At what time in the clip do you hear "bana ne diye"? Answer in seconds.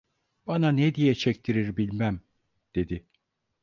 0.47-1.15